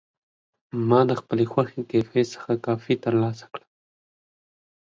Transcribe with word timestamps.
ما 0.89 1.01
د 1.09 1.11
خپلې 1.21 1.45
خوښې 1.51 1.81
کیفې 1.91 2.23
څخه 2.33 2.51
کافي 2.65 2.93
ترلاسه 3.03 3.45
کړه. 3.51 3.65